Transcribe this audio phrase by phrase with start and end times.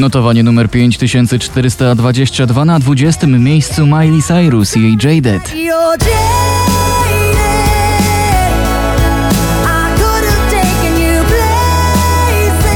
[0.00, 5.54] Notowanie numer 5422 na 20 miejscu Miley Cyrus i jej Jaded.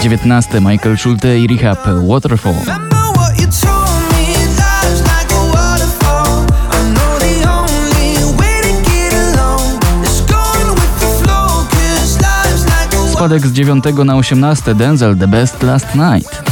[0.03, 1.79] 19 Michael Schulte i Rehab
[2.09, 2.55] Waterfall.
[13.13, 16.44] Spadek z 9 na 18 Denzel The Best Last Night.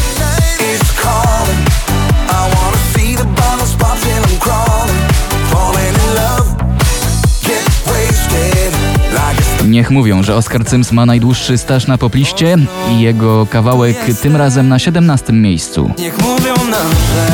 [9.92, 12.56] Mówią, że Oscar Sims ma najdłuższy staż na popliście
[12.90, 15.90] i jego kawałek tym razem na 17 miejscu.
[15.98, 17.28] Niech mówią nam, że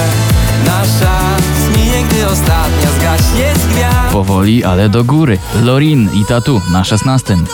[0.67, 1.19] nasza
[1.67, 4.13] zmije, gdy ostatnia zgaśnie z gwiazd.
[4.13, 5.39] Powoli, ale do góry.
[5.63, 7.35] Lorin i Tatu na 16.
[7.35, 7.49] I want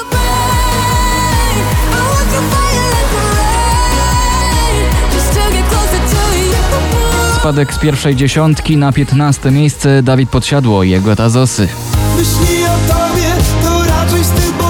[2.31, 6.55] to fire like the rain, just to get closer to you.
[7.41, 11.69] Spadek z pierwszej dziesiątki na 15 miejsce Dawid Podsiadło i jego Tazosy.
[12.17, 14.64] Myśli o tobie, to raczej z tych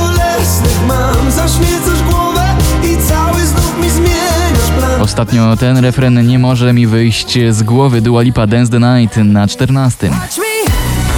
[5.05, 9.49] Ostatnio ten refren nie może mi wyjść z głowy Dua Lipa Dance the Night na
[9.49, 10.11] 14.
[10.11, 10.45] Watch me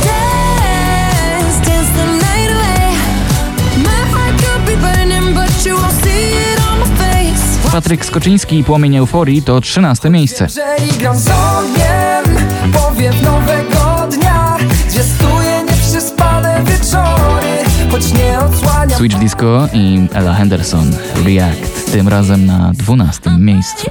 [0.04, 2.92] dance, dance the night away.
[3.76, 7.70] My heart could be burning, but you won't see it on my face.
[7.72, 10.46] Patryk Skoczyński i Płomień Euforii to 13 miejsce.
[10.46, 12.36] Jeżeli gram z ogniem,
[12.72, 14.56] powiew nowego dnia
[14.88, 18.65] Zwiastuje nieprzespane wieczory, choć nie odsłania
[18.96, 20.90] Switch Disco i Ella Henderson
[21.24, 23.86] React tym razem na 12 miejscu.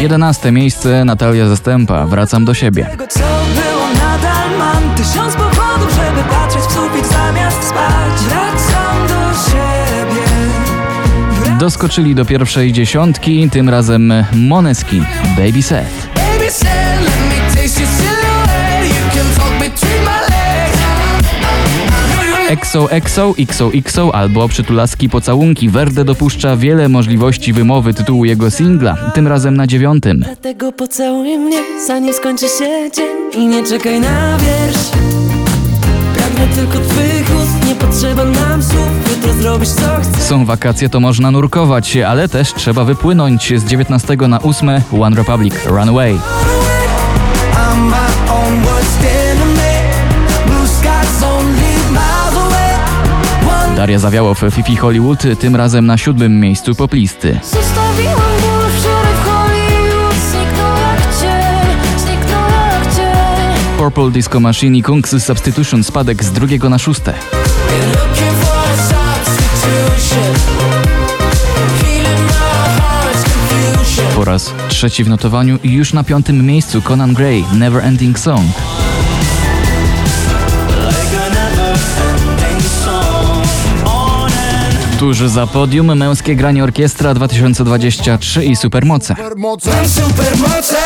[0.00, 2.84] 11 miejsce Natalia Zastępa Wracam do siebie.
[2.84, 9.38] Tego co było nadal mam Tysiąc powodów, żeby patrzeć w sufit zamiast spać Wracam do
[9.50, 10.22] siebie
[11.58, 15.02] Doskoczyli do pierwszej dziesiątki, tym razem Moneski
[15.36, 16.07] Baby Set.
[22.48, 22.88] EXO,
[23.38, 25.68] XOXO albo Przytulaski Pocałunki.
[25.68, 30.18] Verde dopuszcza wiele możliwości wymowy tytułu jego singla, tym razem na dziewiątym.
[30.18, 34.88] Dlatego pocałuj mnie, zanim skończy się dzień I nie czekaj na wiersz.
[36.14, 38.88] Pragnę tylko twych ust, nie potrzeba nam słów.
[39.10, 40.22] Jutro zrobisz co chcesz.
[40.22, 44.70] Są wakacje, to można nurkować, ale też trzeba wypłynąć z 19 na 8
[45.00, 46.12] One Republic Runaway.
[46.12, 46.18] I'm
[47.76, 49.17] my own worst
[53.78, 57.40] Daria Zawiałow, Fifi Hollywood, tym razem na siódmym miejscu poplisty.
[57.42, 57.78] W.
[63.78, 67.14] Purple Disco Machine i Kungs Substitution spadek z drugiego na szóste.
[74.14, 78.48] Po raz trzeci w notowaniu i już na piątym miejscu Conan Gray, Never Ending Song.
[84.98, 89.14] Tuż za podium męskie granie orkiestra 2023 i Supermoce.
[89.36, 90.76] Mam supermoce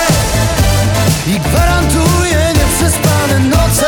[1.27, 3.87] i gwarantuję nieprzespane noce.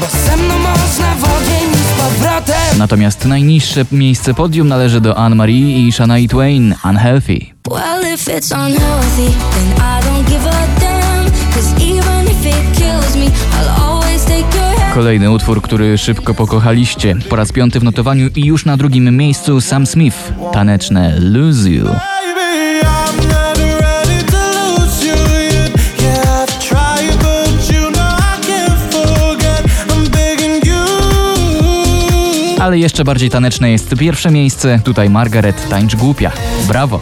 [0.00, 2.78] Bo ze mną można w ogień i z powrotem.
[2.78, 7.46] Natomiast najniższe miejsce podium należy do Anne-Marie i Shania Twain, Unhealthy.
[7.70, 11.30] Well, if it's unhealthy, then I don't give a damn.
[11.54, 14.77] Cause even if it kills me, I'll always take your.
[14.98, 17.16] Kolejny utwór, który szybko pokochaliście.
[17.28, 21.86] Po raz piąty w notowaniu i już na drugim miejscu Sam Smith, taneczne Lose You.
[32.60, 34.80] Ale jeszcze bardziej taneczne jest pierwsze miejsce.
[34.84, 36.32] Tutaj Margaret Tańcz Głupia.
[36.68, 37.00] Brawo!